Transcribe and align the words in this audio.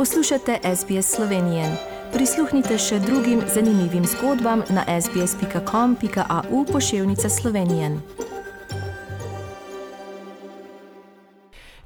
Poslušate 0.00 0.58
SBS 0.76 1.14
Slovenije. 1.14 1.64
Prisluhnite 2.12 2.78
še 2.78 2.98
drugim 2.98 3.42
zanimivim 3.54 4.04
zgodbam 4.08 4.62
na 4.70 5.00
sbsp.com.au 5.00 6.64
pošiljka 6.72 7.28
Slovenije. 7.28 7.90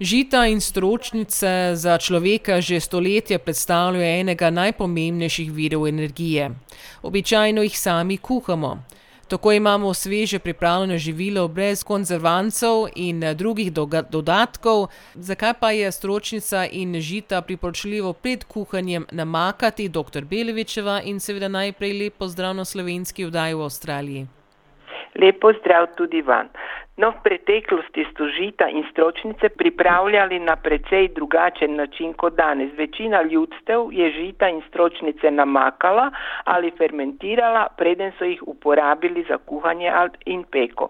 Žita 0.01 0.47
in 0.47 0.61
stročnice 0.61 1.73
za 1.75 1.99
človeka 1.99 2.61
že 2.61 2.81
stoletja 2.81 3.39
predstavljajo 3.39 4.21
enega 4.21 4.51
najpomembnejših 4.51 5.53
virov 5.53 5.89
energije. 5.89 6.51
Običajno 7.03 7.63
jih 7.63 7.79
sami 7.79 8.17
kuhamo. 8.17 8.79
Tako 9.29 9.53
imamo 9.53 9.95
sveže 9.95 10.39
pripravljeno 10.39 10.99
živilo 10.99 11.49
brez 11.49 11.85
konzervancov 11.85 12.89
in 12.97 13.21
drugih 13.35 13.73
dodatkov. 14.11 14.87
Zakaj 15.15 15.55
pa 15.61 15.71
je 15.71 15.93
stročnica 15.93 16.67
in 16.73 17.01
žita 17.01 17.43
priporočljivo 17.43 18.13
pred 18.13 18.45
kuhanjem 18.45 19.07
namakati, 19.11 19.89
doktor 19.89 20.25
Belevičeva 20.25 21.01
in 21.05 21.21
seveda 21.21 21.49
najprej 21.49 21.93
lep 22.03 22.15
pozdrav 22.19 22.55
na 22.55 22.65
slovenski 22.65 23.25
vdaji 23.25 23.55
v 23.55 23.63
Avstraliji. 23.63 24.27
Lep 25.21 25.41
pozdrav 25.41 25.87
tudi 25.97 26.23
vam. 26.23 26.49
No, 26.95 27.11
v 27.11 27.27
preteklosti 27.27 28.05
so 28.15 28.29
žita 28.31 28.69
in 28.71 28.85
stročnice 28.91 29.49
pripravljali 29.59 30.39
na 30.39 30.55
precej 30.57 31.09
drugačen 31.17 31.75
način 31.75 32.13
kot 32.15 32.37
danes. 32.39 32.71
Večina 32.79 33.23
ljudstev 33.23 33.91
je 33.93 34.13
žita 34.13 34.49
in 34.49 34.63
stročnice 34.69 35.31
namakala 35.31 36.11
ali 36.45 36.71
fermentirala, 36.79 37.67
preden 37.77 38.13
so 38.19 38.25
jih 38.25 38.43
uporabili 38.47 39.27
za 39.29 39.39
kuhanje 39.39 39.91
in 40.27 40.45
peko. 40.45 40.89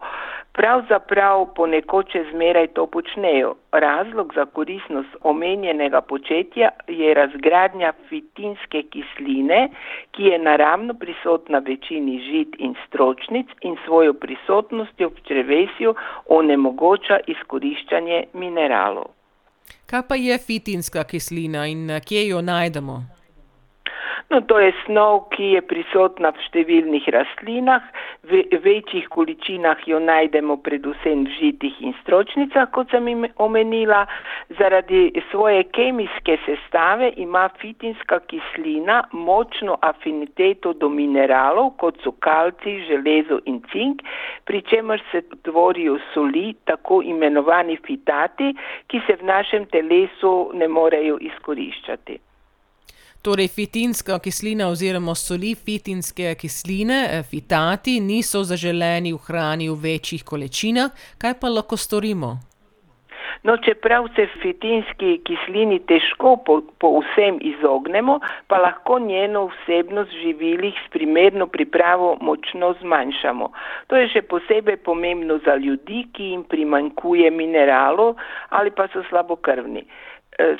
Pravzaprav 0.54 1.48
ponekod 1.56 2.12
še 2.12 2.20
zmeraj 2.30 2.68
to 2.76 2.84
počnejo. 2.86 3.54
Razlog 3.72 4.34
za 4.36 4.44
koristnost 4.44 5.16
omenjenega 5.26 6.00
početja 6.00 6.68
je 6.86 7.14
razgradnja 7.14 7.90
fitinske 8.08 8.84
kisline, 8.92 9.68
ki 10.14 10.28
je 10.30 10.38
naravno 10.38 10.94
prisotna 10.94 11.58
večini 11.58 12.20
žit 12.28 12.54
in 12.58 12.76
stročnic 12.86 13.50
in 13.62 13.74
svojo 13.86 14.14
prisotnostjo 14.14 15.08
v 15.08 15.26
črevesju 15.26 15.93
onemogoča 16.26 17.18
izkoriščanje 17.26 18.24
mineralov. 18.32 19.10
Kaj 19.86 20.02
pa 20.08 20.16
je 20.16 20.38
fitinska 20.38 21.04
kislina 21.04 21.66
in 21.66 21.88
kje 22.06 22.28
jo 22.28 22.40
najdemo? 22.40 23.02
No, 24.30 24.40
to 24.40 24.58
je 24.58 24.72
snov, 24.84 25.28
ki 25.36 25.50
je 25.52 25.60
prisotna 25.68 26.30
v 26.32 26.40
številnih 26.46 27.04
rastlinah, 27.12 27.84
v 28.24 28.40
večjih 28.64 29.04
količinah 29.12 29.84
jo 29.84 30.00
najdemo 30.00 30.56
predvsem 30.64 31.26
v 31.28 31.34
žitih 31.36 31.76
in 31.84 31.92
stročnicah, 32.00 32.70
kot 32.72 32.88
sem 32.90 33.04
jim 33.10 33.28
omenila. 33.36 34.06
Zaradi 34.56 35.12
svoje 35.28 35.66
kemijske 35.76 36.38
sestave 36.46 37.12
ima 37.20 37.44
fitinska 37.60 38.22
kislina 38.32 39.02
močno 39.12 39.76
afiniteto 39.84 40.72
do 40.72 40.88
mineralov, 40.88 41.74
kot 41.76 42.00
so 42.00 42.16
kalci, 42.24 42.80
železo 42.88 43.42
in 43.44 43.60
cink, 43.70 44.02
pri 44.48 44.64
čemer 44.72 45.04
se 45.12 45.20
tvorijo 45.44 46.00
soli, 46.14 46.54
tako 46.64 47.02
imenovani 47.04 47.76
fitati, 47.76 48.54
ki 48.88 49.04
se 49.06 49.20
v 49.20 49.28
našem 49.28 49.68
telesu 49.68 50.54
ne 50.56 50.68
morejo 50.68 51.20
izkoriščati. 51.20 52.33
Torej, 53.24 53.48
fitinska 53.48 54.18
kislina 54.18 54.66
oziroma 54.68 55.14
soli 55.14 55.54
fitinske 55.54 56.34
kisline, 56.36 57.22
fitati, 57.30 57.94
niso 58.00 58.42
zaželeni 58.44 59.14
v 59.14 59.20
hrani 59.26 59.70
v 59.70 59.78
večjih 59.80 60.24
količinah. 60.28 60.90
Kaj 61.18 61.38
pa 61.40 61.48
lahko 61.48 61.76
storimo? 61.80 62.34
No, 63.48 63.56
čeprav 63.56 64.10
se 64.16 64.26
fitinski 64.42 65.22
kislini 65.24 65.80
težko 65.88 66.36
povsem 66.80 67.40
izognemo, 67.40 68.20
pa 68.46 68.60
lahko 68.60 68.98
njeno 68.98 69.48
vsebnost 69.54 70.12
v 70.12 70.20
živilih 70.22 70.74
s 70.84 70.92
primerno 70.92 71.46
pripravo 71.46 72.16
močno 72.20 72.74
zmanjšamo. 72.80 73.52
To 73.86 73.96
je 73.96 74.08
še 74.08 74.22
posebej 74.28 74.76
pomembno 74.84 75.40
za 75.44 75.56
ljudi, 75.56 76.04
ki 76.12 76.34
jim 76.34 76.44
primankuje 76.44 77.30
mineralov 77.30 78.16
ali 78.48 78.70
pa 78.70 78.88
so 78.92 79.00
slabokrvni. 79.08 79.88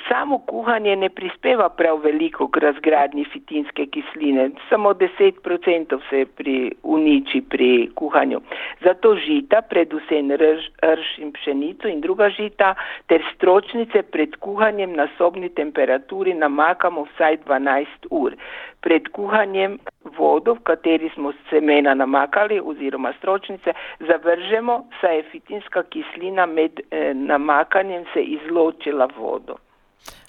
Samo 0.08 0.38
kuhanje 0.38 0.96
ne 0.96 1.08
prispeva 1.10 1.68
prav 1.68 1.98
veliko 2.04 2.46
k 2.48 2.60
razgradnji 2.62 3.24
fitinske 3.32 3.86
kisline, 3.86 4.50
samo 4.68 4.92
10% 4.94 5.98
se 6.10 6.24
pri, 6.36 6.72
uniči 6.82 7.40
pri 7.50 7.90
kuhanju. 7.94 8.40
Zato 8.84 9.16
žita, 9.16 9.62
predvsem 9.70 10.30
rž, 10.30 10.68
rž 10.82 11.18
in 11.18 11.32
pšenico 11.32 11.90
in 11.90 12.00
druga 12.00 12.28
žita, 12.30 12.74
ter 13.10 13.26
stročnice 13.34 14.02
pred 14.02 14.36
kuhanjem 14.38 14.94
na 14.94 15.08
sobni 15.18 15.50
temperaturi 15.50 16.34
namakamo 16.34 17.08
vsaj 17.10 17.42
12 17.46 18.06
ur. 18.10 18.38
Pred 18.80 19.10
kuhanjem 19.10 19.78
vodo, 20.18 20.54
v 20.54 20.62
kateri 20.70 21.10
smo 21.14 21.32
semena 21.50 21.94
namakali 21.94 22.60
oziroma 22.60 23.12
stročnice, 23.18 23.74
zavržemo, 24.06 24.84
saj 25.00 25.16
je 25.16 25.28
fitinska 25.32 25.82
kislina 25.82 26.46
med 26.46 26.80
eh, 26.90 27.14
namakanjem 27.14 28.04
se 28.14 28.22
izločila 28.22 29.08
vodo. 29.18 29.58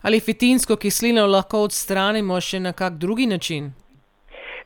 Ali 0.02 0.20
fitinsko 0.20 0.76
kislino 0.76 1.28
lahko 1.28 1.64
odstranimo 1.68 2.42
še 2.42 2.60
na 2.60 2.74
kak 2.74 2.98
drugi 2.98 3.26
način? 3.26 3.74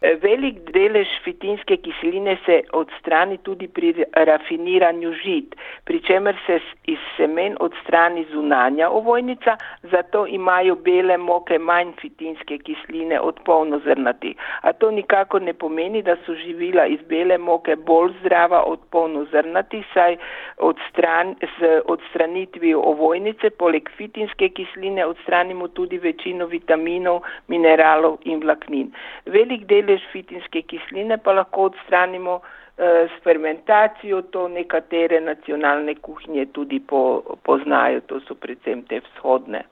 Velik 0.02 0.62
delež 0.72 1.10
fitinske 1.26 1.76
kisline 1.84 2.38
se 2.46 2.62
odstrani 2.72 3.38
tudi 3.44 3.68
pri 3.68 4.06
rafiniranju 4.16 5.12
žit, 5.24 5.56
pri 5.84 6.00
čemer 6.08 6.38
se 6.46 6.60
iz 6.88 7.00
semen 7.18 7.58
odstrani 7.60 8.24
zunanja 8.32 8.90
ovojnica, 8.90 9.58
zato 9.92 10.26
imajo 10.28 10.76
bele 10.76 11.18
moke 11.18 11.58
manj 11.60 11.92
fitinske 12.02 12.58
kisline 12.58 13.20
od 13.20 13.42
polnozrnatih. 13.46 14.38
A 14.62 14.74
to 14.74 14.92
nikako 14.92 15.40
ne 15.40 15.54
pomeni, 15.54 16.02
da 16.02 16.16
so 16.26 16.36
živila 16.36 16.86
iz 16.86 17.02
bele 17.10 17.38
moke 17.38 17.76
bolj 17.76 18.14
zdrava 18.22 18.64
od 18.64 18.80
polnozrnatih, 18.92 19.84
saj 19.94 20.16
odstran, 20.58 21.36
z 21.60 21.82
odstranitvijo 21.86 22.80
ovojnice 22.80 23.50
poleg 23.50 23.90
fitinske 23.98 24.50
kisline 24.50 25.06
odstranimo 25.06 25.68
tudi 25.68 25.98
večino 25.98 26.46
vitaminov, 26.46 27.22
mineralov 27.48 28.18
in 28.24 28.40
vlaknin. 28.40 28.92
Velik 29.26 29.68
delež 29.90 30.06
fitinske 30.12 30.62
kisline 30.62 31.18
pa 31.18 31.34
lahko 31.34 31.70
odstranimo 31.70 32.42
eh, 32.78 33.08
s 33.10 33.24
fermentacijo, 33.24 34.22
to 34.32 34.48
nekatere 34.48 35.20
nacionalne 35.22 35.96
kuhinje 35.96 36.46
tudi 36.54 36.80
po, 36.80 37.22
poznajo, 37.44 38.02
to 38.02 38.20
so 38.28 38.36
predvsem 38.36 38.84
te 38.86 39.02
vzhodne. 39.02 39.64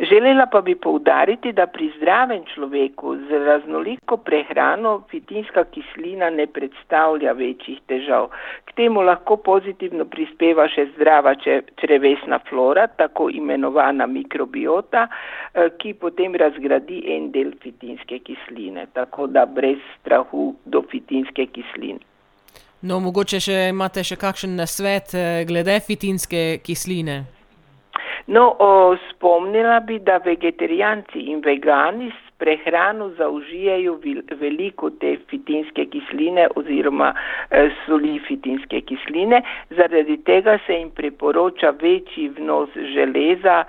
Želela 0.00 0.46
pa 0.46 0.60
bi 0.60 0.74
poudariti, 0.74 1.52
da 1.52 1.66
pri 1.66 1.90
zdravem 1.96 2.44
človeku 2.54 3.16
z 3.28 3.38
raznoliko 3.46 4.16
prehrano 4.16 5.02
fitinska 5.10 5.64
kislina 5.64 6.30
ne 6.30 6.46
predstavlja 6.46 7.32
večjih 7.32 7.80
težav. 7.86 8.28
K 8.64 8.72
temu 8.76 9.02
lahko 9.02 9.36
pozitivno 9.36 10.04
prispeva 10.04 10.68
še 10.68 10.86
zdrava 10.94 11.34
črevesna 11.80 12.38
flora, 12.48 12.86
tako 12.86 13.28
imenovana 13.30 14.06
mikrobiota, 14.06 15.06
ki 15.78 15.94
potem 16.00 16.34
razgradi 16.34 17.02
en 17.16 17.30
del 17.32 17.52
fitinske 17.62 18.18
kisline, 18.26 18.86
tako 18.92 19.26
da 19.26 19.46
brez 19.46 19.78
strahu 20.00 20.54
do 20.64 20.82
fitinske 20.90 21.46
kisline. 21.52 22.00
No, 22.82 22.98
mogoče 22.98 23.38
še 23.38 23.58
imate 23.70 24.02
še 24.02 24.16
kakšen 24.18 24.56
nasvet 24.58 25.14
glede 25.46 25.78
fitinske 25.86 26.58
kisline? 26.66 27.22
No, 28.26 28.56
o, 28.58 28.96
spomnila 29.10 29.80
bi, 29.80 29.98
da 29.98 30.18
vegetarijanci 30.24 31.18
in 31.32 31.40
vegani 31.44 32.10
s 32.10 32.32
prehrano 32.38 33.10
zaužijajo 33.18 33.98
veliko 34.40 34.90
te 34.90 35.16
fitinske 35.30 35.86
kisline 35.90 36.48
oziroma 36.56 37.12
eh, 37.50 37.70
soli 37.86 38.20
fitinske 38.28 38.80
kisline, 38.80 39.42
zaradi 39.70 40.16
tega 40.26 40.58
se 40.66 40.74
jim 40.74 40.90
priporoča 40.90 41.70
večji 41.82 42.28
vnos 42.38 42.70
železa 42.94 43.64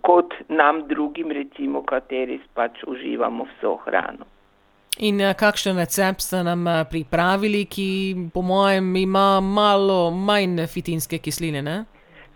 kot 0.00 0.34
nam 0.48 0.88
drugim, 0.88 1.30
recimo, 1.30 1.82
kateri 1.82 2.40
pač 2.54 2.82
uživamo 2.86 3.44
vso 3.44 3.76
hrano. 3.84 4.26
In 4.98 5.18
kakšen 5.38 5.78
recept 5.78 6.22
ste 6.22 6.42
nam 6.46 6.66
pripravili, 6.90 7.64
ki 7.66 7.88
po 8.34 8.42
mojem 8.42 8.96
ima 8.96 9.40
malo 9.40 10.10
manj 10.10 10.66
fitinske 10.70 11.18
kisline, 11.18 11.62
ne? 11.62 11.84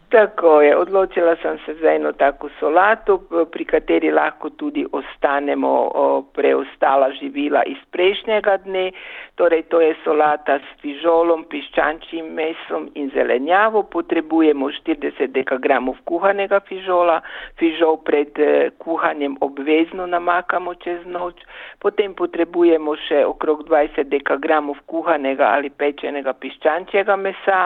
Tako 0.09 0.61
je, 0.61 0.77
odločila 0.77 1.37
sem 1.43 1.59
se 1.67 1.75
za 1.75 1.91
eno 1.93 2.13
tako 2.13 2.49
solato, 2.61 3.19
pri 3.53 3.65
kateri 3.65 4.11
lahko 4.11 4.51
tudi 4.51 4.87
ostanemo 4.93 5.73
preostala 6.35 7.11
živila 7.11 7.63
iz 7.67 7.77
prejšnjega 7.91 8.57
dne. 8.57 8.93
Torej, 9.35 9.63
to 9.63 9.81
je 9.81 9.95
solata 10.05 10.59
s 10.59 10.81
fižolom, 10.81 11.45
piščančjim 11.45 12.33
mesom 12.35 12.89
in 12.95 13.11
zelenjavo. 13.11 13.83
Potrebujemo 13.83 14.71
40 14.71 15.27
dekagramov 15.27 16.01
kuhanega 16.05 16.61
fižola. 16.61 17.21
Fižol 17.61 18.01
pred 18.01 18.33
kuhanjem 18.79 19.37
obvezno 19.41 20.07
namakamo 20.07 20.75
čez 20.75 21.05
noč. 21.07 21.45
Potem 21.85 22.15
potrebujemo 22.15 22.97
še 22.97 23.27
okrog 23.29 23.69
20 23.69 24.09
dekagramov 24.09 24.81
kuhanega 24.87 25.53
ali 25.53 25.69
pečenega 25.71 26.33
piščančjega 26.33 27.17
mesa 27.17 27.63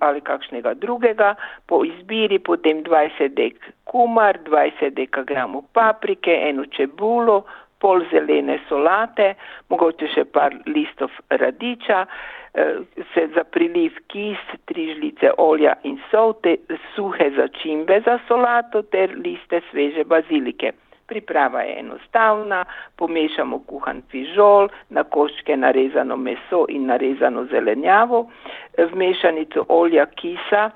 ali 0.00 0.20
kakšnega 0.20 0.74
drugega, 0.74 1.34
po 1.66 1.82
izbiri 1.84 2.38
potem 2.38 2.82
20 2.86 3.34
dek 3.34 3.58
kumar, 3.90 4.38
20 4.46 4.94
dekagramov 4.94 5.66
paprike, 5.72 6.34
eno 6.48 6.66
čebulo, 6.70 7.42
pol 7.82 8.04
zelene 8.12 8.60
solate, 8.68 9.34
mogoče 9.68 10.08
še 10.14 10.24
par 10.32 10.54
listov 10.66 11.12
radiča, 11.28 12.04
se 13.12 13.26
za 13.34 13.42
priliv 13.50 13.98
kis, 14.06 14.38
tri 14.70 14.86
žlice 14.94 15.32
olja 15.42 15.74
in 15.82 15.98
sol, 16.10 16.36
te 16.46 16.54
suhe 16.94 17.30
začimbe 17.36 17.98
za 18.06 18.20
solato 18.28 18.84
ter 18.94 19.10
liste 19.18 19.60
sveže 19.70 20.04
bazilike. 20.06 20.70
Priprava 21.06 21.60
je 21.60 21.78
enostavna, 21.80 22.64
pomešamo 22.96 23.58
kuhan 23.68 24.02
fižol, 24.10 24.68
na 24.90 25.04
koščke 25.04 25.56
narezano 25.56 26.16
meso 26.16 26.64
in 26.68 26.86
narezano 26.86 27.44
zelenjavo, 27.52 28.24
v 28.78 28.88
mešanico 28.96 29.66
olja 29.68 30.06
kisa 30.06 30.70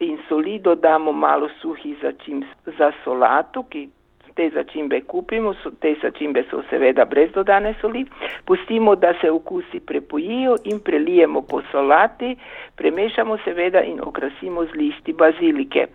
in 0.00 0.18
soli 0.28 0.58
dodamo 0.58 1.12
malo 1.12 1.48
suhih 1.60 1.96
začimb 2.02 2.44
za 2.78 2.92
solato, 3.04 3.62
ki 3.70 3.88
te 4.34 4.50
začimbe 4.50 5.00
kupimo, 5.00 5.54
so, 5.62 5.70
te 5.80 5.94
začimbe 6.02 6.44
so 6.50 6.62
seveda 6.70 7.04
brez 7.04 7.30
dodane 7.34 7.74
soli, 7.80 8.04
pustimo, 8.46 8.94
da 8.96 9.14
se 9.20 9.30
okusi 9.30 9.80
prepojijo 9.80 10.56
in 10.64 10.80
prelijemo 10.80 11.42
po 11.42 11.62
solati, 11.70 12.36
premešamo 12.76 13.38
seveda 13.44 13.82
in 13.82 14.00
okrasimo 14.02 14.64
z 14.64 14.74
listi 14.74 15.12
bazilike. 15.12 15.86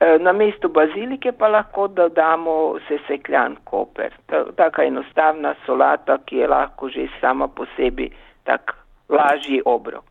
Eh, 0.00 0.18
na 0.18 0.32
mesto 0.32 0.68
bazilike 0.68 1.32
pa 1.32 1.48
lahko 1.48 1.88
dodamo 1.88 2.78
sesekljan 2.88 3.56
koper. 3.64 4.14
Taka 4.56 4.84
enostavna 4.88 5.54
solata, 5.66 6.16
ki 6.24 6.40
je 6.40 6.46
lahko 6.48 6.88
že 6.88 7.04
sama 7.20 7.48
po 7.48 7.66
sebi 7.76 8.08
tak 8.48 8.72
lažji 9.12 9.60
obrok. 9.64 10.09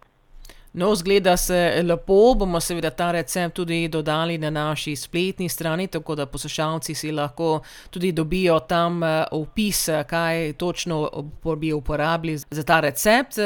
No, 0.80 0.96
zgleda 0.96 1.38
se 1.38 1.82
lepo. 1.84 2.36
Bomo 2.40 2.60
seveda 2.60 2.90
ta 2.90 3.12
recept 3.12 3.56
tudi 3.56 3.88
dodali 3.88 4.38
na 4.38 4.50
naši 4.50 4.96
spletni 4.96 5.50
strani, 5.50 5.88
tako 5.88 6.16
da 6.16 6.26
poslušalci 6.26 6.94
si 6.96 7.12
lahko 7.12 7.60
tudi 7.92 8.12
dobijo 8.12 8.60
tam 8.60 9.04
eh, 9.04 9.24
opis, 9.32 9.90
kaj 10.10 10.54
točno 10.54 11.10
bi 11.58 11.74
uporabili 11.74 12.38
za 12.38 12.64
ta 12.64 12.80
recept. 12.80 13.38
Eh, 13.38 13.44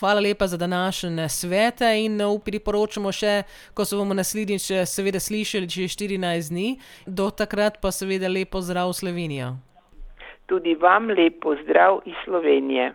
hvala 0.00 0.20
lepa 0.20 0.46
za 0.46 0.56
današnje 0.56 1.28
svete 1.28 2.04
in 2.04 2.20
eh, 2.20 2.24
priporočamo 2.44 3.12
še, 3.12 3.42
ko 3.74 3.84
se 3.84 3.96
bomo 3.96 4.14
naslednjič 4.14 4.66
seveda 4.86 5.20
slišali 5.20 5.70
čez 5.70 5.94
14 5.94 6.48
dni. 6.48 6.78
Do 7.06 7.30
takrat 7.30 7.78
pa 7.82 7.92
seveda 7.92 8.28
lepo 8.28 8.60
zdrav 8.60 8.92
Slovenijo. 8.92 9.54
Tudi 10.46 10.74
vam 10.74 11.06
lepo 11.10 11.54
zdrav 11.62 12.00
iz 12.06 12.14
Slovenije. 12.24 12.94